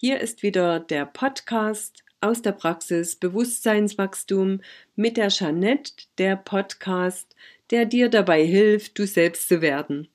Hier 0.00 0.20
ist 0.20 0.44
wieder 0.44 0.78
der 0.78 1.06
Podcast 1.06 2.04
aus 2.20 2.40
der 2.40 2.52
Praxis 2.52 3.16
Bewusstseinswachstum 3.16 4.60
mit 4.94 5.16
der 5.16 5.26
Jeanette, 5.26 6.04
der 6.18 6.36
Podcast, 6.36 7.34
der 7.72 7.84
dir 7.84 8.08
dabei 8.08 8.44
hilft, 8.44 8.96
du 8.96 9.08
selbst 9.08 9.48
zu 9.48 9.60
werden. 9.60 10.06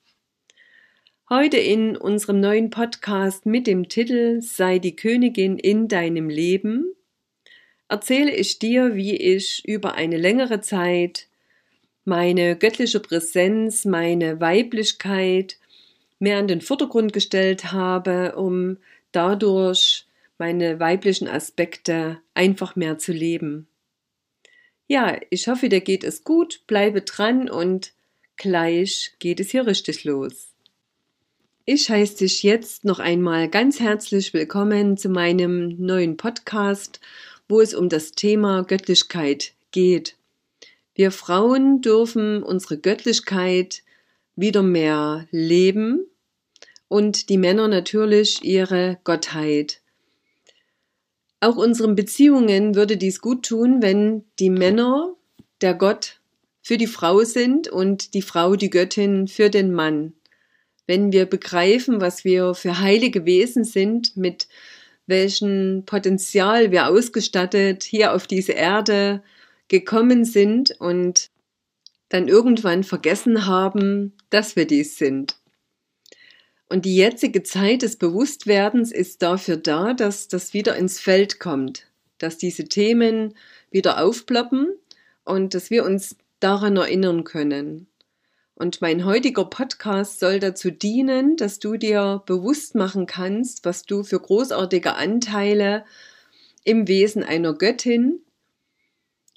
Heute 1.28 1.58
in 1.58 1.98
unserem 1.98 2.40
neuen 2.40 2.70
Podcast 2.70 3.44
mit 3.44 3.66
dem 3.66 3.90
Titel 3.90 4.40
Sei 4.40 4.78
die 4.78 4.96
Königin 4.96 5.58
in 5.58 5.86
deinem 5.86 6.30
Leben 6.30 6.94
erzähle 7.86 8.34
ich 8.34 8.58
dir, 8.58 8.94
wie 8.94 9.18
ich 9.18 9.68
über 9.68 9.96
eine 9.96 10.16
längere 10.16 10.62
Zeit 10.62 11.28
meine 12.06 12.56
göttliche 12.56 13.00
Präsenz, 13.00 13.84
meine 13.84 14.40
Weiblichkeit 14.40 15.58
mehr 16.18 16.40
in 16.40 16.48
den 16.48 16.62
Vordergrund 16.62 17.12
gestellt 17.12 17.70
habe, 17.70 18.34
um 18.36 18.78
dadurch 19.14 20.06
meine 20.38 20.80
weiblichen 20.80 21.28
Aspekte 21.28 22.20
einfach 22.34 22.76
mehr 22.76 22.98
zu 22.98 23.12
leben. 23.12 23.68
Ja, 24.86 25.18
ich 25.30 25.48
hoffe, 25.48 25.68
dir 25.68 25.80
geht 25.80 26.04
es 26.04 26.24
gut, 26.24 26.62
bleibe 26.66 27.02
dran 27.02 27.48
und 27.48 27.92
gleich 28.36 29.14
geht 29.18 29.40
es 29.40 29.50
hier 29.50 29.66
richtig 29.66 30.04
los. 30.04 30.48
Ich 31.64 31.88
heiße 31.88 32.18
dich 32.18 32.42
jetzt 32.42 32.84
noch 32.84 32.98
einmal 32.98 33.48
ganz 33.48 33.80
herzlich 33.80 34.34
willkommen 34.34 34.98
zu 34.98 35.08
meinem 35.08 35.76
neuen 35.78 36.18
Podcast, 36.18 37.00
wo 37.48 37.60
es 37.60 37.74
um 37.74 37.88
das 37.88 38.12
Thema 38.12 38.64
Göttlichkeit 38.64 39.54
geht. 39.70 40.16
Wir 40.94 41.10
Frauen 41.10 41.80
dürfen 41.80 42.42
unsere 42.42 42.76
Göttlichkeit 42.76 43.82
wieder 44.36 44.62
mehr 44.62 45.26
leben 45.30 46.06
und 46.88 47.28
die 47.28 47.38
Männer 47.38 47.68
natürlich 47.68 48.44
ihre 48.44 48.98
Gottheit. 49.04 49.80
Auch 51.40 51.56
unseren 51.56 51.94
Beziehungen 51.94 52.74
würde 52.74 52.96
dies 52.96 53.20
gut 53.20 53.46
tun, 53.46 53.82
wenn 53.82 54.24
die 54.38 54.50
Männer 54.50 55.14
der 55.60 55.74
Gott 55.74 56.20
für 56.62 56.78
die 56.78 56.86
Frau 56.86 57.22
sind 57.22 57.68
und 57.68 58.14
die 58.14 58.22
Frau 58.22 58.56
die 58.56 58.70
Göttin 58.70 59.28
für 59.28 59.50
den 59.50 59.72
Mann 59.72 60.14
wenn 60.86 61.12
wir 61.12 61.26
begreifen, 61.26 62.00
was 62.00 62.24
wir 62.24 62.54
für 62.54 62.78
heilige 62.80 63.24
Wesen 63.24 63.64
sind, 63.64 64.16
mit 64.16 64.48
welchem 65.06 65.84
Potenzial 65.86 66.70
wir 66.70 66.88
ausgestattet 66.88 67.82
hier 67.82 68.14
auf 68.14 68.26
diese 68.26 68.52
Erde 68.52 69.22
gekommen 69.68 70.24
sind 70.24 70.72
und 70.78 71.30
dann 72.08 72.28
irgendwann 72.28 72.84
vergessen 72.84 73.46
haben, 73.46 74.12
dass 74.30 74.56
wir 74.56 74.66
dies 74.66 74.98
sind. 74.98 75.36
Und 76.68 76.84
die 76.84 76.96
jetzige 76.96 77.42
Zeit 77.42 77.82
des 77.82 77.96
Bewusstwerdens 77.96 78.90
ist 78.90 79.22
dafür 79.22 79.56
da, 79.56 79.92
dass 79.92 80.28
das 80.28 80.54
wieder 80.54 80.76
ins 80.76 80.98
Feld 80.98 81.38
kommt, 81.38 81.86
dass 82.18 82.38
diese 82.38 82.64
Themen 82.64 83.34
wieder 83.70 84.02
aufploppen 84.02 84.68
und 85.24 85.54
dass 85.54 85.70
wir 85.70 85.84
uns 85.84 86.16
daran 86.40 86.76
erinnern 86.76 87.24
können. 87.24 87.86
Und 88.56 88.80
mein 88.80 89.04
heutiger 89.04 89.44
Podcast 89.44 90.20
soll 90.20 90.38
dazu 90.38 90.70
dienen, 90.70 91.36
dass 91.36 91.58
du 91.58 91.76
dir 91.76 92.22
bewusst 92.24 92.74
machen 92.74 93.06
kannst, 93.06 93.64
was 93.64 93.84
du 93.84 94.04
für 94.04 94.20
großartige 94.20 94.94
Anteile 94.94 95.84
im 96.62 96.86
Wesen 96.86 97.24
einer 97.24 97.52
Göttin 97.52 98.20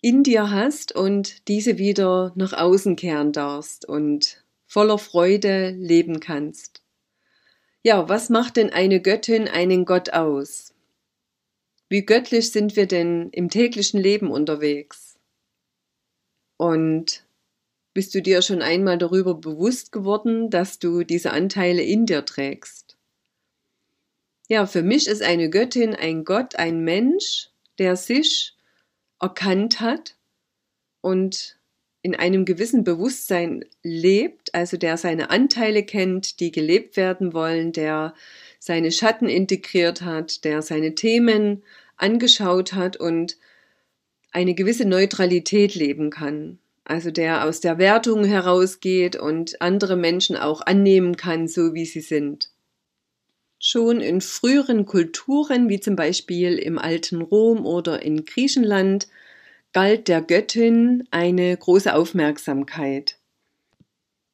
in 0.02 0.24
dir 0.24 0.52
hast 0.52 0.96
und 0.96 1.48
diese 1.48 1.80
wieder 1.80 2.32
nach 2.36 2.54
außen 2.54 2.96
kehren 2.96 3.32
darfst 3.32 3.86
und 3.86 4.44
voller 4.68 5.00
Freude 5.00 5.72
leben 5.72 6.20
kannst. 6.20 6.84
Ja, 7.88 8.10
was 8.10 8.28
macht 8.28 8.58
denn 8.58 8.70
eine 8.70 9.02
Göttin 9.02 9.48
einen 9.48 9.86
Gott 9.86 10.10
aus? 10.10 10.74
Wie 11.88 12.06
göttlich 12.06 12.52
sind 12.52 12.76
wir 12.76 12.86
denn 12.86 13.30
im 13.30 13.50
täglichen 13.50 13.98
Leben 13.98 14.30
unterwegs? 14.30 15.18
Und 16.58 17.26
bist 17.94 18.14
du 18.14 18.22
dir 18.22 18.42
schon 18.42 18.62
einmal 18.62 18.98
darüber 18.98 19.36
bewusst 19.36 19.94
geworden, 19.94 20.50
dass 20.50 20.80
du 20.80 21.06
diese 21.06 21.32
Anteile 21.32 21.82
in 21.82 22.06
dir 22.06 22.26
trägst? 22.26 22.98
Ja, 24.50 24.66
für 24.66 24.84
mich 24.84 25.08
ist 25.08 25.22
eine 25.22 25.50
Göttin 25.50 25.96
ein 25.96 26.26
Gott, 26.26 26.58
ein 26.58 26.84
Mensch, 26.84 27.52
der 27.78 27.96
sich 27.96 28.54
erkannt 29.22 29.80
hat 29.80 30.18
und 31.00 31.57
in 32.08 32.16
einem 32.16 32.46
gewissen 32.46 32.84
Bewusstsein 32.84 33.66
lebt, 33.84 34.56
also 34.56 34.78
der 34.78 34.98
seine 34.98 35.30
Anteile 35.30 35.84
kennt, 35.84 36.40
die 36.40 36.52
gelebt 36.52 36.96
werden 36.96 37.34
wollen, 37.34 37.74
der 37.74 38.14
seine 38.60 38.92
Schatten 38.92 39.28
integriert 39.30 40.02
hat, 40.02 40.46
der 40.46 40.62
seine 40.62 40.96
Themen 40.96 41.64
angeschaut 41.98 42.74
hat 42.74 42.98
und 42.98 43.38
eine 44.32 44.56
gewisse 44.56 44.86
Neutralität 44.86 45.76
leben 45.76 46.10
kann 46.10 46.60
also 46.88 47.12
der 47.12 47.44
aus 47.44 47.60
der 47.60 47.78
Wertung 47.78 48.24
herausgeht 48.24 49.18
und 49.18 49.62
andere 49.62 49.98
Menschen 49.98 50.38
auch 50.38 50.62
annehmen 50.62 51.18
kann, 51.18 51.48
so 51.48 51.74
wie 51.74 51.86
sie 51.86 52.02
sind. 52.02 52.50
Schon 53.60 54.00
in 54.00 54.22
früheren 54.22 54.86
Kulturen, 54.86 55.68
wie 55.68 55.82
zum 55.82 55.98
Beispiel 55.98 56.58
im 56.58 56.80
alten 56.80 57.22
Rom 57.22 57.66
oder 57.66 58.04
in 58.04 58.24
Griechenland, 58.24 59.08
galt 59.74 60.08
der 60.08 60.22
Göttin 60.22 61.08
eine 61.12 61.56
große 61.56 61.94
Aufmerksamkeit. 61.94 63.18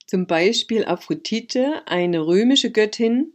Zum 0.06 0.28
Beispiel 0.28 0.86
Aphrodite, 0.86 1.82
eine 1.86 2.26
römische 2.26 2.72
Göttin, 2.72 3.34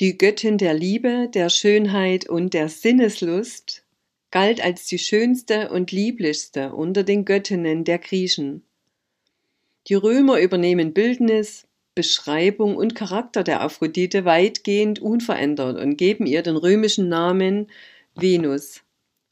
die 0.00 0.18
Göttin 0.18 0.58
der 0.58 0.74
Liebe, 0.74 1.28
der 1.32 1.50
Schönheit 1.50 2.28
und 2.28 2.54
der 2.54 2.68
Sinneslust, 2.68 3.84
galt 4.30 4.60
als 4.60 4.86
die 4.86 4.98
schönste 4.98 5.70
und 5.70 5.92
lieblichste 5.92 6.72
unter 6.72 7.04
den 7.04 7.24
Göttinnen 7.24 7.84
der 7.84 7.98
Griechen. 7.98 8.64
Die 9.86 9.94
Römer 9.94 10.40
übernehmen 10.40 10.92
Bildnis, 10.92 11.68
Beschreibung 11.94 12.76
und 12.76 12.96
Charakter 12.96 13.44
der 13.44 13.60
Aphrodite 13.60 14.24
weitgehend 14.24 14.98
unverändert 14.98 15.78
und 15.78 15.96
geben 15.96 16.26
ihr 16.26 16.42
den 16.42 16.56
römischen 16.56 17.08
Namen 17.08 17.68
Venus. 18.16 18.82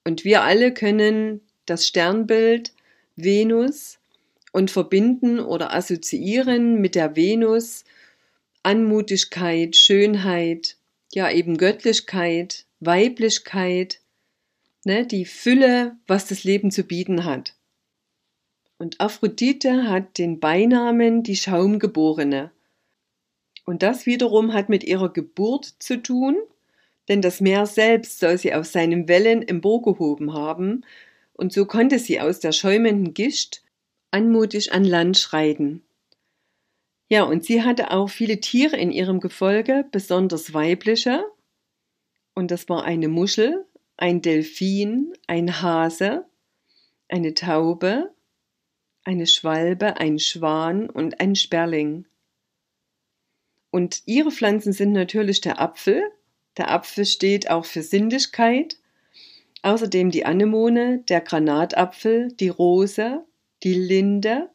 Und 0.05 0.25
wir 0.25 0.43
alle 0.43 0.72
können 0.72 1.41
das 1.72 1.87
Sternbild 1.87 2.75
Venus 3.16 3.99
und 4.53 4.71
verbinden 4.71 5.41
oder 5.41 5.75
assoziieren 5.75 6.83
mit 6.83 6.94
der 6.94 7.16
Venus 7.16 7.84
Anmutigkeit, 8.62 9.75
Schönheit, 9.75 10.77
ja 11.12 11.31
eben 11.31 11.56
Göttlichkeit, 11.56 12.66
Weiblichkeit, 12.81 14.00
ne, 14.84 15.06
die 15.06 15.25
Fülle, 15.25 15.97
was 16.06 16.27
das 16.27 16.44
Leben 16.44 16.71
zu 16.71 16.84
bieten 16.84 17.25
hat. 17.25 17.55
Und 18.77 19.00
Aphrodite 19.00 19.88
hat 19.88 20.19
den 20.19 20.41
Beinamen 20.41 21.22
die 21.22 21.37
Schaumgeborene. 21.37 22.50
Und 23.65 23.82
das 23.82 24.05
wiederum 24.05 24.53
hat 24.53 24.69
mit 24.69 24.84
ihrer 24.84 25.11
Geburt 25.11 25.75
zu 25.79 26.02
tun, 26.02 26.37
denn 27.08 27.23
das 27.23 27.41
Meer 27.41 27.64
selbst 27.64 28.19
soll 28.19 28.37
sie 28.37 28.52
auf 28.52 28.67
seinen 28.67 29.08
Wellen 29.08 29.46
emporgehoben 29.46 30.35
haben, 30.35 30.85
und 31.43 31.53
so 31.53 31.67
konnte 31.67 31.99
sie 31.99 32.21
aus 32.21 32.39
der 32.39 32.53
schäumenden 32.53 33.15
Gischt 33.15 33.62
anmutig 34.12 34.73
an 34.73 34.85
Land 34.85 35.19
schreiten. 35.19 35.83
Ja, 37.09 37.25
und 37.25 37.44
sie 37.44 37.65
hatte 37.65 37.91
auch 37.91 38.09
viele 38.09 38.39
Tiere 38.39 38.77
in 38.77 38.93
ihrem 38.93 39.19
Gefolge, 39.19 39.85
besonders 39.91 40.55
weibliche, 40.55 41.25
und 42.35 42.53
das 42.53 42.69
war 42.69 42.85
eine 42.85 43.09
Muschel, 43.09 43.67
ein 43.97 44.23
Delfin, 44.23 45.15
ein 45.27 45.61
Hase, 45.61 46.27
eine 47.09 47.35
Taube, 47.35 48.15
eine 49.03 49.27
Schwalbe, 49.27 49.97
ein 49.97 50.21
Schwan 50.21 50.89
und 50.89 51.21
ein 51.21 51.35
Sperling. 51.35 52.06
Und 53.73 54.05
ihre 54.06 54.31
Pflanzen 54.31 54.73
sind 54.73 54.93
natürlich 54.93 55.41
der 55.41 55.61
Apfel. 55.61 56.05
Der 56.56 56.71
Apfel 56.71 57.05
steht 57.05 57.50
auch 57.50 57.65
für 57.65 57.83
Sinnlichkeit. 57.83 58.77
Außerdem 59.62 60.11
die 60.11 60.25
Anemone, 60.26 60.99
der 61.09 61.20
Granatapfel, 61.20 62.32
die 62.32 62.49
Rose, 62.49 63.25
die 63.62 63.75
Linde, 63.75 64.50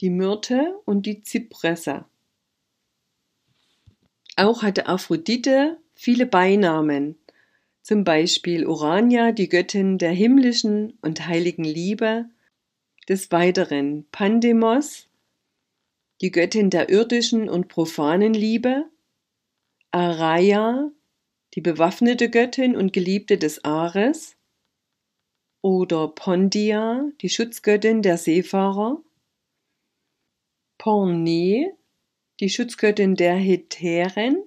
die 0.00 0.10
Myrte 0.10 0.80
und 0.84 1.06
die 1.06 1.22
Zypresse. 1.22 2.04
Auch 4.36 4.62
hatte 4.62 4.86
Aphrodite 4.86 5.78
viele 5.94 6.26
Beinamen, 6.26 7.16
zum 7.82 8.04
Beispiel 8.04 8.66
Urania, 8.66 9.32
die 9.32 9.48
Göttin 9.48 9.98
der 9.98 10.10
himmlischen 10.10 10.98
und 11.02 11.26
heiligen 11.26 11.64
Liebe, 11.64 12.26
des 13.08 13.30
Weiteren. 13.30 14.06
Pandemos, 14.10 15.08
die 16.20 16.30
Göttin 16.30 16.70
der 16.70 16.88
irdischen 16.88 17.48
und 17.48 17.68
profanen 17.68 18.34
Liebe, 18.34 18.86
Araya, 19.90 20.90
die 21.54 21.60
bewaffnete 21.60 22.28
Göttin 22.30 22.76
und 22.76 22.92
Geliebte 22.92 23.38
des 23.38 23.64
Ares, 23.64 24.35
oder 25.62 26.08
Pondia, 26.08 27.10
die 27.20 27.28
Schutzgöttin 27.28 28.02
der 28.02 28.18
Seefahrer, 28.18 29.02
Porne, 30.78 31.72
die 32.40 32.50
Schutzgöttin 32.50 33.14
der 33.16 33.36
Hetären, 33.36 34.42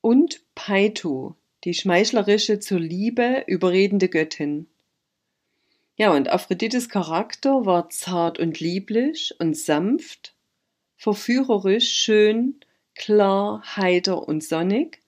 und 0.00 0.42
Paito, 0.54 1.36
die 1.64 1.74
schmeichlerische 1.74 2.58
zur 2.58 2.80
Liebe 2.80 3.44
überredende 3.46 4.08
Göttin. 4.08 4.66
Ja, 5.96 6.14
und 6.14 6.28
Aphrodites 6.28 6.88
Charakter 6.88 7.66
war 7.66 7.90
zart 7.90 8.38
und 8.38 8.60
lieblich 8.60 9.34
und 9.38 9.56
sanft, 9.56 10.34
verführerisch, 10.96 11.92
schön, 11.92 12.60
klar, 12.94 13.62
heiter 13.76 14.26
und 14.26 14.42
sonnig. 14.42 15.02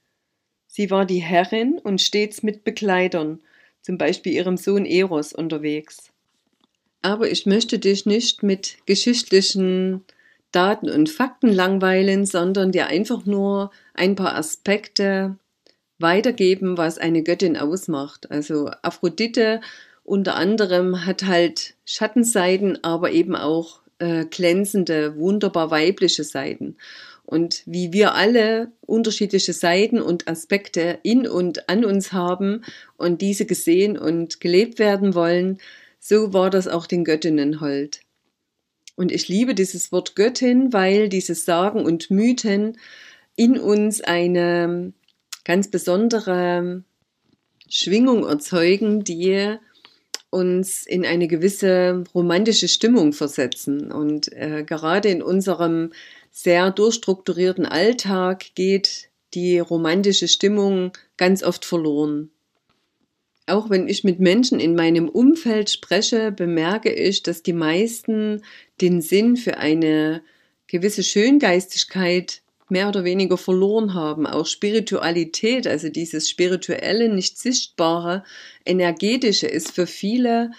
Sie 0.67 0.91
war 0.91 1.07
die 1.07 1.23
Herrin 1.23 1.79
und 1.79 2.01
stets 2.01 2.43
mit 2.43 2.65
Begleitern, 2.65 3.43
zum 3.83 3.99
Beispiel 3.99 4.33
ihrem 4.33 4.57
Sohn 4.57 4.87
Eros, 4.87 5.33
unterwegs. 5.33 6.11
Aber 7.03 7.31
ich 7.31 7.47
möchte 7.47 7.79
dich 7.79 8.07
nicht 8.07 8.43
mit 8.43 8.79
geschichtlichen 8.87 10.05
Daten 10.53 10.89
und 10.89 11.11
Fakten 11.11 11.49
langweilen, 11.49 12.25
sondern 12.25 12.73
dir 12.73 12.87
einfach 12.87 13.27
nur 13.27 13.71
ein 13.95 14.15
paar 14.15 14.37
Aspekte 14.37 15.37
weitergeben, 15.99 16.79
was 16.79 16.99
eine 16.99 17.23
Göttin 17.23 17.57
ausmacht. 17.57 18.31
Also 18.31 18.71
Aphrodite 18.83 19.61
unter 20.05 20.35
anderem 20.35 21.07
hat 21.07 21.25
halt 21.25 21.75
Schattenseiten, 21.85 22.83
aber 22.83 23.13
eben 23.13 23.37
auch 23.37 23.81
äh, 23.99 24.25
glänzende, 24.25 25.17
wunderbar 25.17 25.71
weibliche 25.71 26.25
Seiten. 26.25 26.77
Und 27.33 27.63
wie 27.65 27.95
wir 27.95 28.15
alle 28.15 28.73
unterschiedliche 28.83 29.55
Seiten 29.55 30.03
und 30.03 30.29
Aspekte 30.29 30.99
in 31.03 31.27
und 31.27 31.67
an 31.71 31.83
uns 31.83 32.13
haben 32.13 32.63
und 32.99 33.23
diese 33.23 33.47
gesehen 33.47 33.97
und 33.97 34.39
gelebt 34.39 34.79
werden 34.79 35.15
wollen, 35.15 35.57
so 35.99 36.35
war 36.35 36.51
das 36.51 36.69
auch 36.69 36.87
den 36.87 37.05
Göttinnen 37.05 37.63
hold. 37.63 38.01
Und 38.97 39.11
ich 39.11 39.29
liebe 39.29 39.55
dieses 39.55 39.93
Wort 39.93 40.15
Göttin, 40.15 40.75
weil 40.75 41.09
diese 41.09 41.35
Sagen 41.35 41.87
und 41.87 42.11
Mythen 42.11 42.77
in 43.35 43.59
uns 43.59 44.03
eine 44.03 44.93
ganz 45.47 45.71
besondere 45.71 46.85
Schwingung 47.67 48.27
erzeugen, 48.27 49.05
die 49.05 49.57
uns 50.29 50.87
in 50.87 51.07
eine 51.07 51.29
gewisse 51.29 52.05
romantische 52.15 52.69
Stimmung 52.69 53.15
versetzen. 53.15 53.91
Und 53.91 54.31
äh, 54.33 54.65
gerade 54.67 55.09
in 55.09 55.23
unserem 55.23 55.93
sehr 56.33 56.71
durchstrukturierten 56.71 57.67
Alltag 57.67 58.55
geht 58.55 59.11
die 59.35 59.59
romantische 59.59 60.29
Stimmung 60.29 60.93
ganz 61.17 61.43
oft 61.43 61.65
verloren. 61.65 62.31
Auch 63.47 63.71
wenn 63.71 63.87
ich 63.87 64.03
mit 64.03 64.19
Menschen 64.19 64.59
in 64.59 64.75
meinem 64.75 65.09
Umfeld 65.09 65.69
spreche, 65.69 66.33
bemerke 66.33 66.93
ich, 66.93 67.23
dass 67.23 67.43
die 67.43 67.53
meisten 67.53 68.43
den 68.81 69.03
Sinn 69.03 69.37
für 69.37 69.59
eine 69.59 70.23
gewisse 70.69 71.03
Schöngeistigkeit 71.03 72.41
mehr 72.71 72.89
oder 72.89 73.05
weniger 73.05 73.37
verloren 73.37 73.93
haben. 73.93 74.27
Auch 74.27 74.47
Spiritualität, 74.47 75.67
also 75.67 75.91
dieses 75.91 76.31
spirituelle, 76.31 77.15
nicht 77.15 77.39
sichtbare, 77.39 78.25
energetische 78.65 79.49
ist 79.49 79.73
für 79.73 79.87
viele 79.87 80.53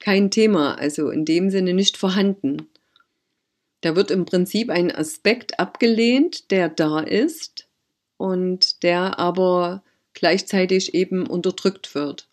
kein 0.00 0.32
Thema, 0.32 0.74
also 0.74 1.10
in 1.10 1.24
dem 1.24 1.50
Sinne 1.50 1.74
nicht 1.74 1.96
vorhanden. 1.96 2.68
Da 3.82 3.94
wird 3.96 4.10
im 4.10 4.24
Prinzip 4.24 4.70
ein 4.70 4.90
Aspekt 4.90 5.60
abgelehnt, 5.60 6.50
der 6.50 6.68
da 6.68 7.00
ist 7.00 7.68
und 8.16 8.82
der 8.82 9.18
aber 9.18 9.82
gleichzeitig 10.14 10.94
eben 10.94 11.26
unterdrückt 11.26 11.94
wird. 11.94 12.28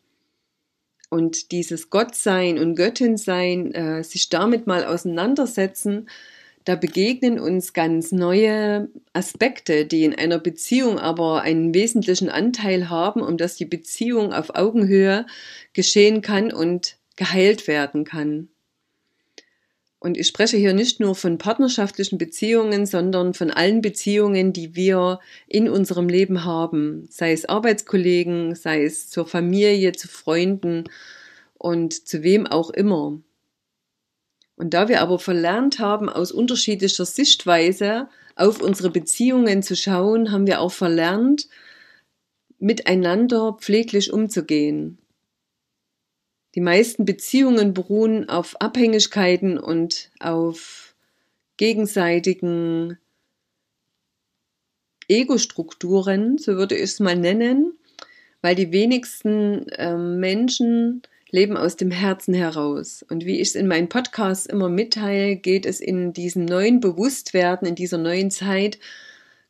Und 1.10 1.52
dieses 1.52 1.90
Gottsein 1.90 2.60
und 2.60 2.76
Göttinsein, 2.76 3.74
äh, 3.74 4.04
sich 4.04 4.30
damit 4.30 4.68
mal 4.68 4.86
auseinandersetzen, 4.86 6.08
da 6.66 6.76
begegnen 6.76 7.40
uns 7.40 7.74
ganz 7.74 8.12
neue 8.12 8.90
Aspekte, 9.14 9.86
die 9.88 10.04
in 10.04 10.14
einer 10.14 10.38
Beziehung 10.38 11.00
aber 11.00 11.42
einen 11.42 11.74
wesentlichen 11.74 12.30
Anteil 12.30 12.90
haben, 12.90 13.22
um 13.22 13.38
dass 13.38 13.56
die 13.56 13.66
Beziehung 13.66 14.34
auf 14.34 14.54
Augenhöhe 14.54 15.26
geschehen 15.74 16.22
kann 16.22 16.54
und 16.54 16.98
geheilt 17.16 17.68
werden 17.68 18.04
kann. 18.04 18.50
Und 20.00 20.18
ich 20.18 20.28
spreche 20.28 20.56
hier 20.56 20.74
nicht 20.74 21.02
nur 21.02 21.14
von 21.14 21.38
partnerschaftlichen 21.38 22.18
Beziehungen, 22.18 22.86
sondern 22.86 23.34
von 23.34 23.52
allen 23.52 23.82
Beziehungen, 23.82 24.54
die 24.54 24.74
wir 24.76 25.20
in 25.46 25.68
unserem 25.68 26.08
Leben 26.08 26.46
haben, 26.46 27.06
sei 27.10 27.34
es 27.34 27.46
Arbeitskollegen, 27.46 28.56
sei 28.56 28.86
es 28.86 29.10
zur 29.10 29.28
Familie, 29.28 29.92
zu 29.92 30.08
Freunden 30.08 30.86
und 31.56 32.08
zu 32.08 32.24
wem 32.24 32.48
auch 32.48 32.70
immer. 32.70 33.20
Und 34.56 34.74
da 34.74 34.88
wir 34.88 35.02
aber 35.02 35.20
verlernt 35.20 35.80
haben, 35.80 36.10
aus 36.10 36.32
unterschiedlicher 36.32 37.06
Sichtweise 37.06 38.08
auf 38.36 38.62
unsere 38.62 38.90
Beziehungen 38.90 39.64
zu 39.64 39.76
schauen, 39.76 40.32
haben 40.32 40.48
wir 40.48 40.62
auch 40.62 40.72
verlernt, 40.72 41.50
miteinander 42.58 43.58
pfleglich 43.60 44.14
umzugehen. 44.14 44.98
Die 46.56 46.62
meisten 46.62 47.06
Beziehungen 47.06 47.74
beruhen 47.74 48.28
auf 48.28 48.60
Abhängigkeiten 48.60 49.58
und 49.58 50.10
auf 50.20 50.96
gegenseitigen 51.58 52.98
Ego-Strukturen, 55.08 56.38
so 56.38 56.56
würde 56.56 56.76
ich 56.76 56.84
es 56.84 57.00
mal 57.00 57.16
nennen, 57.16 57.74
weil 58.42 58.56
die 58.56 58.72
wenigsten 58.72 59.68
äh, 59.70 59.96
Menschen 59.96 61.02
leben 61.32 61.58
aus 61.58 61.76
dem 61.76 61.92
Herzen 61.92 62.34
heraus. 62.34 63.06
Und 63.10 63.26
wie 63.26 63.40
ich 63.40 63.50
es 63.50 63.56
in 63.56 63.68
meinen 63.68 63.90
Podcasts 63.90 64.46
immer 64.46 64.70
mitteile, 64.70 65.36
geht 65.36 65.66
es 65.66 65.80
in 65.80 66.14
diesem 66.14 66.46
neuen 66.46 66.80
Bewusstwerden, 66.80 67.68
in 67.68 67.76
dieser 67.76 67.98
neuen 67.98 68.32
Zeit, 68.32 68.80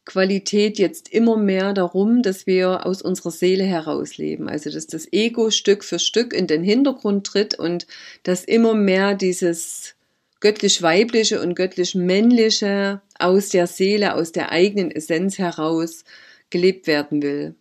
Qualität 0.09 0.79
jetzt 0.79 1.07
immer 1.09 1.37
mehr 1.37 1.73
darum, 1.73 2.23
dass 2.23 2.47
wir 2.47 2.87
aus 2.87 3.03
unserer 3.03 3.29
Seele 3.29 3.63
herausleben. 3.63 4.49
Also, 4.49 4.71
dass 4.71 4.87
das 4.87 5.07
Ego 5.13 5.51
Stück 5.51 5.83
für 5.83 5.99
Stück 5.99 6.33
in 6.33 6.47
den 6.47 6.63
Hintergrund 6.63 7.27
tritt 7.27 7.53
und 7.53 7.85
dass 8.23 8.43
immer 8.43 8.73
mehr 8.73 9.13
dieses 9.13 9.95
göttlich-weibliche 10.39 11.39
und 11.39 11.53
göttlich-männliche 11.53 13.01
aus 13.19 13.49
der 13.49 13.67
Seele, 13.67 14.15
aus 14.15 14.31
der 14.31 14.51
eigenen 14.51 14.89
Essenz 14.89 15.37
heraus 15.37 16.05
gelebt 16.49 16.87
werden 16.87 17.21
will. 17.21 17.53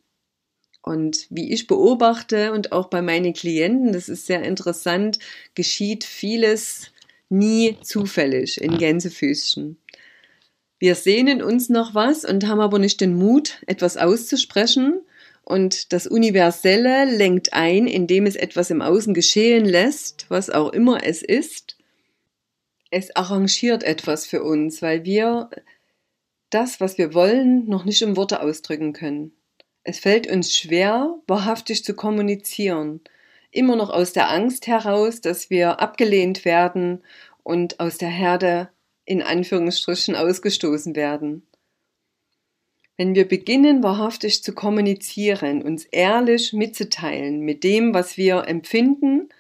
Und 0.81 1.27
wie 1.29 1.53
ich 1.53 1.67
beobachte 1.67 2.53
und 2.53 2.73
auch 2.73 2.89
bei 2.89 3.03
meinen 3.03 3.35
Klienten, 3.35 3.93
das 3.93 4.09
ist 4.09 4.25
sehr 4.25 4.43
interessant, 4.43 5.19
geschieht 5.55 6.03
vieles 6.03 6.93
nie 7.29 7.77
zufällig 7.83 8.59
in 8.59 8.79
Gänsefüßchen. 8.79 9.77
Wir 10.79 10.95
sehnen 10.95 11.43
uns 11.43 11.69
noch 11.69 11.95
was 11.95 12.25
und 12.25 12.47
haben 12.47 12.61
aber 12.61 12.79
nicht 12.79 13.01
den 13.01 13.15
Mut, 13.15 13.63
etwas 13.67 13.97
auszusprechen. 13.97 15.01
Und 15.43 15.93
das 15.93 16.07
Universelle 16.07 17.05
lenkt 17.05 17.53
ein, 17.53 17.87
indem 17.87 18.27
es 18.27 18.37
etwas 18.37 18.71
im 18.71 18.83
Außen 18.83 19.15
geschehen 19.15 19.65
lässt, 19.65 20.27
was 20.29 20.51
auch 20.51 20.73
immer 20.73 21.05
es 21.05 21.23
ist. 21.23 21.77
Es 22.91 23.15
arrangiert 23.17 23.83
etwas 23.83 24.27
für 24.27 24.43
uns, 24.43 24.81
weil 24.83 25.05
wir 25.05 25.51
das, 26.51 26.81
was 26.81 26.97
wir 26.97 27.13
wollen, 27.13 27.69
noch 27.69 27.85
nicht 27.85 28.03
in 28.03 28.17
Worte 28.17 28.41
ausdrücken 28.41 28.93
können. 28.93 29.33
Es 29.85 29.99
fällt 29.99 30.31
uns 30.31 30.55
schwer, 30.55 31.15
wahrhaftig 31.27 31.85
zu 31.85 31.95
kommunizieren, 31.95 33.01
immer 33.51 33.77
noch 33.77 33.91
aus 33.91 34.13
der 34.13 34.31
Angst 34.31 34.67
heraus, 34.67 35.21
dass 35.21 35.51
wir 35.51 35.81
abgelehnt 35.81 36.45
werden 36.45 37.03
und 37.43 37.81
aus 37.81 37.99
der 37.99 38.11
Herde 38.11 38.69
in 39.09 39.23
Anführungsstrichen 39.23 40.15
ausgestoßen 40.15 40.95
werden. 40.95 41.47
Wenn 42.99 43.15
wir 43.15 43.27
beginnen, 43.27 43.83
wahrhaftig 43.83 44.43
zu 44.45 44.53
kommunizieren, 44.53 45.63
uns 45.63 45.87
ehrlich 45.87 46.53
mitzuteilen 46.53 47.41
mit 47.41 47.65
dem, 47.65 47.95
was 47.95 48.19
wir 48.19 48.47
empfinden 48.47 49.31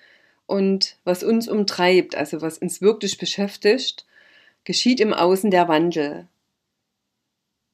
und 0.47 0.97
was 1.05 1.23
uns 1.23 1.49
umtreibt, 1.49 2.15
also 2.15 2.41
was 2.41 2.57
uns 2.57 2.81
wirklich 2.81 3.19
beschäftigt, 3.19 4.07
geschieht 4.65 5.01
im 5.01 5.13
Außen 5.13 5.51
der 5.51 5.69
Wandel. 5.69 6.29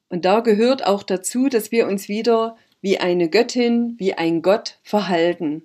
Und 0.08 0.24
da 0.24 0.40
gehört 0.40 0.84
auch 0.84 1.04
dazu, 1.04 1.48
dass 1.48 1.70
wir 1.70 1.86
uns 1.86 2.08
wieder 2.08 2.56
wie 2.80 2.98
eine 2.98 3.30
Göttin, 3.30 3.94
wie 3.98 4.14
ein 4.14 4.42
Gott 4.42 4.80
verhalten. 4.82 5.62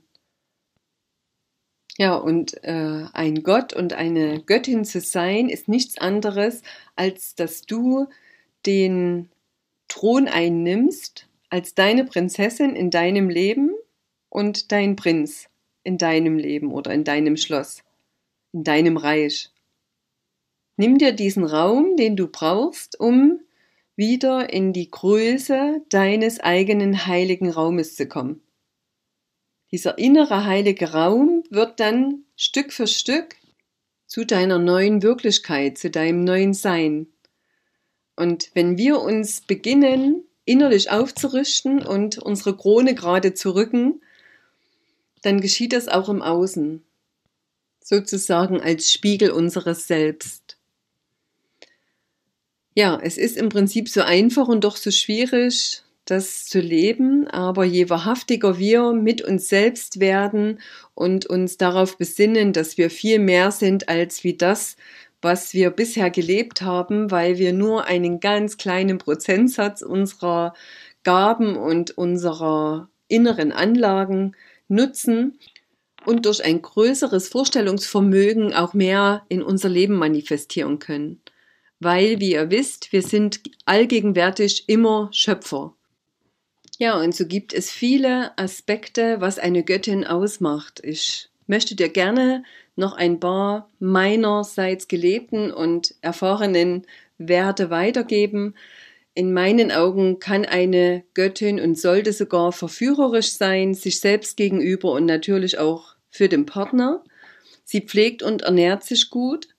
Ja, 2.00 2.16
und 2.16 2.64
äh, 2.64 3.08
ein 3.12 3.44
Gott 3.44 3.74
und 3.74 3.92
eine 3.92 4.42
Göttin 4.42 4.86
zu 4.86 5.02
sein, 5.02 5.50
ist 5.50 5.68
nichts 5.68 5.98
anderes, 5.98 6.62
als 6.96 7.36
dass 7.36 7.64
du 7.64 8.08
den 8.66 9.28
Thron 9.90 10.30
einnimmst 10.30 11.28
als 11.50 11.76
deine 11.76 12.06
Prinzessin 12.06 12.74
in 12.74 12.90
deinem 12.90 13.30
Leben 13.30 13.72
und 14.30 14.72
dein 14.72 14.96
Prinz 14.96 15.50
in 15.84 15.98
deinem 15.98 16.38
Leben 16.38 16.72
oder 16.72 16.94
in 16.94 17.04
deinem 17.04 17.36
Schloss, 17.36 17.84
in 18.54 18.64
deinem 18.64 18.96
Reich. 18.96 19.50
Nimm 20.78 21.00
dir 21.00 21.12
diesen 21.12 21.44
Raum, 21.44 21.98
den 21.98 22.16
du 22.16 22.28
brauchst, 22.28 22.98
um 22.98 23.42
wieder 23.98 24.54
in 24.54 24.72
die 24.72 24.90
Größe 24.90 25.82
deines 25.90 26.40
eigenen 26.40 27.08
heiligen 27.08 27.50
Raumes 27.50 27.98
zu 27.98 28.08
kommen. 28.08 28.42
Dieser 29.72 29.98
innere 29.98 30.46
heilige 30.46 30.92
Raum 30.94 31.44
wird 31.50 31.80
dann 31.80 32.24
Stück 32.36 32.74
für 32.74 32.88
Stück 32.88 33.36
zu 34.08 34.26
deiner 34.26 34.58
neuen 34.58 35.04
Wirklichkeit, 35.04 35.78
zu 35.78 35.92
deinem 35.92 36.24
neuen 36.24 36.54
Sein. 36.54 37.08
Und 38.16 38.50
wenn 38.56 38.78
wir 38.78 39.00
uns 39.00 39.42
beginnen, 39.42 40.24
innerlich 40.46 40.90
aufzurichten 40.90 41.86
und 41.86 42.18
unsere 42.18 42.58
Krone 42.58 42.96
gerade 42.96 43.36
zu 43.36 43.54
rücken, 43.54 44.02
dann 45.22 45.42
geschieht 45.42 45.74
das 45.74 45.88
auch 45.88 46.10
im 46.10 46.24
Außen, 46.24 46.84
sozusagen 47.84 48.60
als 48.60 48.92
Spiegel 48.92 49.30
unseres 49.30 49.86
Selbst. 49.86 50.58
Ja, 52.74 53.00
es 53.02 53.18
ist 53.18 53.38
im 53.38 53.50
Prinzip 53.50 53.90
so 53.90 54.02
einfach 54.02 54.48
und 54.48 54.64
doch 54.64 54.78
so 54.78 54.90
schwierig, 54.90 55.84
das 56.10 56.46
zu 56.46 56.60
leben, 56.60 57.28
aber 57.28 57.64
je 57.66 57.90
wahrhaftiger 57.90 58.58
wir 58.58 58.94
mit 58.94 59.22
uns 59.22 59.50
selbst 59.50 60.00
werden 60.00 60.60
und 60.96 61.26
uns 61.26 61.58
darauf 61.58 61.98
besinnen, 61.98 62.54
dass 62.54 62.78
wir 62.78 62.90
viel 62.90 63.20
mehr 63.20 63.52
sind 63.52 63.90
als 63.90 64.24
wie 64.24 64.36
das, 64.36 64.76
was 65.22 65.54
wir 65.54 65.70
bisher 65.72 66.10
gelebt 66.10 66.62
haben, 66.62 67.12
weil 67.12 67.38
wir 67.38 67.54
nur 67.54 67.86
einen 67.86 68.20
ganz 68.20 68.58
kleinen 68.58 68.98
Prozentsatz 68.98 69.82
unserer 69.82 70.54
Gaben 71.04 71.58
und 71.58 71.98
unserer 71.98 72.90
inneren 73.08 73.52
Anlagen 73.52 74.36
nutzen 74.68 75.40
und 76.06 76.26
durch 76.26 76.44
ein 76.44 76.62
größeres 76.62 77.30
Vorstellungsvermögen 77.30 78.54
auch 78.54 78.74
mehr 78.74 79.24
in 79.30 79.42
unser 79.42 79.70
Leben 79.70 79.96
manifestieren 79.96 80.80
können. 80.80 81.22
Weil, 81.80 82.20
wie 82.20 82.34
ihr 82.34 82.52
wisst, 82.52 82.92
wir 82.92 83.02
sind 83.02 83.42
allgegenwärtig 83.66 84.66
immer 84.68 85.10
Schöpfer. 85.12 85.76
Ja, 86.82 86.98
und 86.98 87.14
so 87.14 87.26
gibt 87.26 87.54
es 87.54 87.70
viele 87.70 88.38
Aspekte, 88.38 89.20
was 89.20 89.38
eine 89.38 89.64
Göttin 89.64 90.08
ausmacht. 90.08 90.80
Ich 90.82 91.28
möchte 91.46 91.76
dir 91.76 91.90
gerne 91.90 92.44
noch 92.78 92.94
ein 92.94 93.20
paar 93.20 93.70
meinerseits 93.80 94.88
gelebten 94.88 95.52
und 95.52 95.96
erfahrenen 96.00 96.88
Werte 97.18 97.70
weitergeben. 97.70 98.56
In 99.14 99.34
meinen 99.34 99.74
Augen 99.74 100.20
kann 100.20 100.46
eine 100.46 101.04
Göttin 101.16 101.60
und 101.60 101.78
sollte 101.78 102.14
sogar 102.14 102.54
verführerisch 102.54 103.34
sein, 103.34 103.74
sich 103.74 104.00
selbst 104.00 104.38
gegenüber 104.38 104.94
und 104.94 105.06
natürlich 105.06 105.58
auch 105.58 105.96
für 106.10 106.30
den 106.30 106.46
Partner. 106.46 107.04
Sie 107.66 107.82
pflegt 107.82 108.24
und 108.24 108.44
ernährt 108.44 108.86
sich 108.86 109.10
gut, 109.10 109.50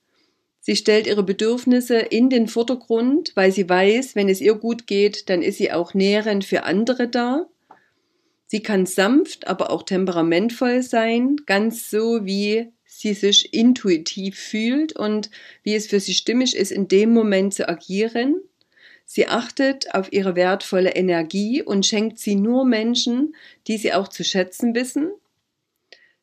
Sie 0.61 0.76
stellt 0.76 1.07
ihre 1.07 1.23
Bedürfnisse 1.23 1.99
in 1.99 2.29
den 2.29 2.47
Vordergrund, 2.47 3.33
weil 3.35 3.50
sie 3.50 3.69
weiß, 3.69 4.14
wenn 4.14 4.29
es 4.29 4.40
ihr 4.40 4.55
gut 4.55 4.87
geht, 4.87 5.31
dann 5.31 5.43
ist 5.43 5.57
sie 5.57 5.73
auch 5.73 5.95
nährend 5.95 6.45
für 6.45 6.64
andere 6.64 7.09
da. 7.09 7.47
Sie 8.47 8.62
kann 8.62 8.85
sanft, 8.85 9.47
aber 9.47 9.71
auch 9.71 9.85
temperamentvoll 9.85 10.83
sein, 10.83 11.37
ganz 11.47 11.88
so 11.88 12.26
wie 12.26 12.73
sie 12.85 13.14
sich 13.14 13.55
intuitiv 13.55 14.38
fühlt 14.38 14.93
und 14.95 15.31
wie 15.62 15.75
es 15.75 15.87
für 15.87 16.00
sie 16.00 16.14
stimmig 16.14 16.55
ist, 16.55 16.73
in 16.73 16.88
dem 16.88 17.14
Moment 17.14 17.55
zu 17.55 17.69
agieren. 17.69 18.40
Sie 19.07 19.26
achtet 19.26 19.95
auf 19.95 20.12
ihre 20.12 20.37
wertvolle 20.37 20.90
Energie 20.90 21.62
und 21.62 21.87
schenkt 21.87 22.19
sie 22.19 22.35
nur 22.35 22.64
Menschen, 22.64 23.35
die 23.67 23.79
sie 23.79 23.93
auch 23.93 24.09
zu 24.09 24.25
schätzen 24.25 24.75
wissen. 24.75 25.11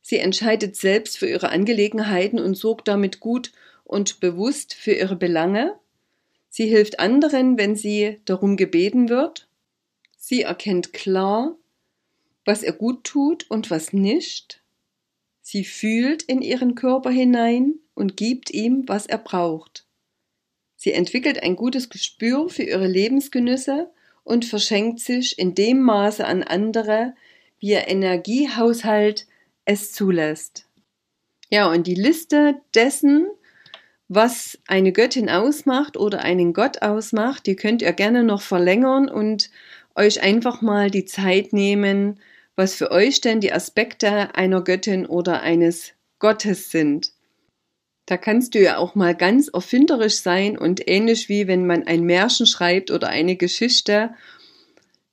Sie 0.02 0.20
entscheidet 0.20 0.76
selbst 0.76 1.18
für 1.18 1.28
ihre 1.28 1.50
Angelegenheiten 1.50 2.40
und 2.40 2.56
sorgt 2.56 2.88
damit 2.88 3.20
gut 3.20 3.52
und 3.88 4.20
bewusst 4.20 4.74
für 4.74 4.92
ihre 4.92 5.16
Belange. 5.16 5.80
Sie 6.50 6.68
hilft 6.68 7.00
anderen, 7.00 7.58
wenn 7.58 7.76
sie 7.76 8.20
darum 8.26 8.58
gebeten 8.58 9.10
wird. 9.10 9.48
Sie 10.18 10.42
erkennt 10.42 10.94
klar, 10.94 11.56
was 12.46 12.64
ihr 12.64 12.74
gut 12.74 13.06
tut 13.06 13.50
und 13.50 13.72
was 13.72 13.94
nicht. 13.94 14.62
Sie 15.42 15.64
fühlt 15.64 16.24
in 16.24 16.42
ihren 16.42 16.76
Körper 16.76 17.10
hinein 17.10 17.76
und 17.94 18.18
gibt 18.18 18.52
ihm, 18.52 18.84
was 18.88 19.06
er 19.06 19.18
braucht. 19.18 19.86
Sie 20.76 20.92
entwickelt 20.92 21.42
ein 21.42 21.56
gutes 21.56 21.90
Gespür 21.90 22.50
für 22.50 22.64
ihre 22.64 22.88
Lebensgenüsse 22.88 23.90
und 24.24 24.44
verschenkt 24.44 25.00
sich 25.00 25.40
in 25.40 25.56
dem 25.56 25.82
Maße 25.82 26.26
an 26.26 26.44
andere, 26.44 27.16
wie 27.60 27.72
ihr 27.72 27.88
Energiehaushalt 27.88 29.28
es 29.64 29.94
zulässt. 29.94 30.68
Ja, 31.50 31.72
und 31.72 31.88
die 31.88 31.96
Liste 31.96 32.62
dessen, 32.76 33.28
was 34.10 34.58
eine 34.68 34.92
Göttin 34.92 35.30
ausmacht 35.30 35.98
oder 35.98 36.22
einen 36.22 36.54
Gott 36.54 36.82
ausmacht, 36.82 37.46
die 37.46 37.56
könnt 37.56 37.82
ihr 37.82 37.94
gerne 37.94 38.24
noch 38.24 38.42
verlängern 38.42 39.10
und 39.10 39.50
euch 39.96 40.22
einfach 40.22 40.62
mal 40.62 40.90
die 40.90 41.06
Zeit 41.06 41.54
nehmen, 41.54 42.20
was 42.56 42.76
für 42.76 42.92
euch 42.92 43.22
denn 43.22 43.42
die 43.42 43.54
Aspekte 43.54 44.36
einer 44.36 44.64
Göttin 44.64 45.06
oder 45.06 45.42
eines 45.42 45.94
Gottes 46.20 46.72
sind. 46.72 47.12
Da 48.06 48.16
kannst 48.16 48.56
du 48.56 48.60
ja 48.60 48.78
auch 48.78 48.96
mal 48.96 49.14
ganz 49.14 49.50
erfinderisch 49.50 50.16
sein 50.16 50.58
und 50.58 50.88
ähnlich 50.88 51.28
wie 51.28 51.48
wenn 51.48 51.68
man 51.68 51.86
ein 51.86 52.04
Märchen 52.04 52.46
schreibt 52.46 52.90
oder 52.90 53.10
eine 53.10 53.36
Geschichte, 53.36 54.12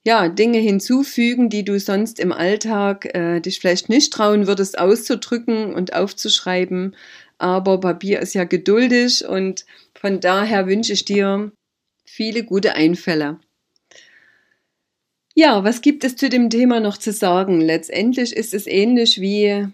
ja, 0.06 0.28
Dinge 0.28 0.58
hinzufügen, 0.58 1.48
die 1.48 1.64
du 1.64 1.80
sonst 1.80 2.20
im 2.20 2.30
Alltag 2.30 3.14
äh, 3.14 3.40
dich 3.40 3.58
vielleicht 3.58 3.88
nicht 3.88 4.12
trauen 4.12 4.46
würdest 4.46 4.78
auszudrücken 4.78 5.74
und 5.74 5.94
aufzuschreiben 5.94 6.94
aber 7.38 7.81
Papier 7.81 8.21
ist 8.21 8.35
ja 8.35 8.45
geduldig 8.45 9.25
und 9.26 9.67
von 9.95 10.21
daher 10.21 10.67
wünsche 10.67 10.93
ich 10.93 11.05
dir 11.05 11.53
viele 12.05 12.45
gute 12.45 12.75
Einfälle. 12.75 13.41
Ja, 15.35 15.64
was 15.64 15.81
gibt 15.81 16.05
es 16.05 16.14
zu 16.17 16.29
dem 16.29 16.49
Thema 16.49 16.79
noch 16.79 16.97
zu 16.97 17.12
sagen? 17.12 17.61
Letztendlich 17.61 18.37
ist 18.37 18.55
es 18.55 18.67
ähnlich 18.67 19.21
wie 19.21 19.67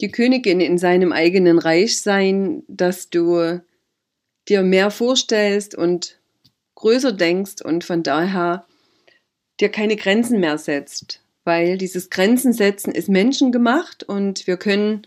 die 0.00 0.10
Königin 0.10 0.60
in 0.60 0.76
seinem 0.76 1.12
eigenen 1.12 1.58
Reich 1.58 2.00
sein, 2.00 2.64
dass 2.66 3.08
du 3.08 3.60
dir 4.48 4.62
mehr 4.62 4.90
vorstellst 4.90 5.74
und 5.74 6.18
größer 6.74 7.12
denkst 7.12 7.62
und 7.64 7.84
von 7.84 8.02
daher 8.02 8.66
dir 9.60 9.70
keine 9.70 9.96
Grenzen 9.96 10.40
mehr 10.40 10.58
setzt, 10.58 11.22
weil 11.44 11.78
dieses 11.78 12.10
Grenzen 12.10 12.52
setzen 12.52 12.92
ist 12.92 13.08
menschengemacht 13.08 14.02
und 14.02 14.46
wir 14.46 14.56
können 14.56 15.06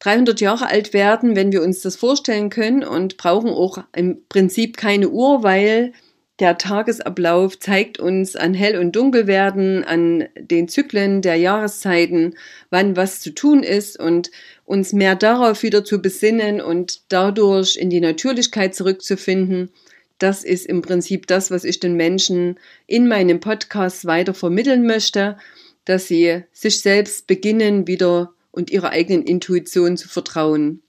300 0.00 0.40
Jahre 0.40 0.66
alt 0.68 0.92
werden, 0.92 1.36
wenn 1.36 1.52
wir 1.52 1.62
uns 1.62 1.80
das 1.80 1.96
vorstellen 1.96 2.50
können 2.50 2.84
und 2.84 3.16
brauchen 3.16 3.50
auch 3.50 3.78
im 3.94 4.18
Prinzip 4.28 4.76
keine 4.76 5.08
Uhr, 5.08 5.42
weil 5.42 5.92
der 6.38 6.58
Tagesablauf 6.58 7.58
zeigt 7.58 7.98
uns 7.98 8.36
an 8.36 8.52
Hell- 8.52 8.78
und 8.78 8.94
Dunkelwerden, 8.94 9.84
an 9.84 10.28
den 10.38 10.68
Zyklen 10.68 11.22
der 11.22 11.36
Jahreszeiten, 11.36 12.34
wann 12.68 12.94
was 12.94 13.20
zu 13.20 13.30
tun 13.34 13.62
ist 13.62 13.98
und 13.98 14.30
uns 14.66 14.92
mehr 14.92 15.14
darauf 15.16 15.62
wieder 15.62 15.82
zu 15.82 16.02
besinnen 16.02 16.60
und 16.60 17.00
dadurch 17.08 17.76
in 17.76 17.88
die 17.88 18.00
Natürlichkeit 18.00 18.74
zurückzufinden. 18.74 19.70
Das 20.18 20.44
ist 20.44 20.66
im 20.66 20.82
Prinzip 20.82 21.26
das, 21.26 21.50
was 21.50 21.64
ich 21.64 21.80
den 21.80 21.94
Menschen 21.94 22.58
in 22.86 23.08
meinem 23.08 23.40
Podcast 23.40 24.04
weiter 24.04 24.34
vermitteln 24.34 24.86
möchte, 24.86 25.38
dass 25.86 26.08
sie 26.08 26.42
sich 26.52 26.80
selbst 26.80 27.26
beginnen, 27.26 27.86
wieder 27.86 28.32
und 28.56 28.70
ihrer 28.70 28.90
eigenen 28.90 29.22
Intuition 29.22 29.96
zu 29.96 30.08
vertrauen. 30.08 30.82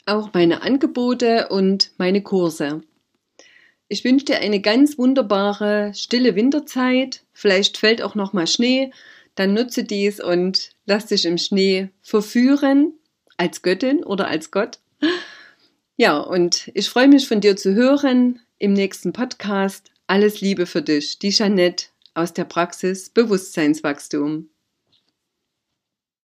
auch 0.05 0.31
meine 0.33 0.61
Angebote 0.61 1.47
und 1.49 1.91
meine 1.97 2.21
Kurse. 2.21 2.81
Ich 3.87 4.03
wünsche 4.03 4.25
dir 4.25 4.39
eine 4.39 4.59
ganz 4.61 4.97
wunderbare, 4.97 5.93
stille 5.93 6.35
Winterzeit. 6.35 7.23
Vielleicht 7.33 7.77
fällt 7.77 8.01
auch 8.01 8.15
noch 8.15 8.33
mal 8.33 8.47
Schnee 8.47 8.91
dann 9.35 9.53
nutze 9.53 9.83
dies 9.83 10.19
und 10.19 10.71
lass 10.85 11.07
dich 11.07 11.25
im 11.25 11.37
Schnee 11.37 11.89
verführen, 12.01 12.93
als 13.37 13.61
Göttin 13.61 14.03
oder 14.03 14.27
als 14.27 14.51
Gott. 14.51 14.79
Ja, 15.97 16.19
und 16.19 16.69
ich 16.73 16.89
freue 16.89 17.07
mich 17.07 17.27
von 17.27 17.41
dir 17.41 17.55
zu 17.55 17.73
hören 17.73 18.39
im 18.59 18.73
nächsten 18.73 19.13
Podcast. 19.13 19.89
Alles 20.07 20.41
Liebe 20.41 20.65
für 20.65 20.81
dich, 20.81 21.19
die 21.19 21.31
Jeanette 21.31 21.87
aus 22.13 22.33
der 22.33 22.43
Praxis 22.43 23.09
Bewusstseinswachstum. 23.09 24.50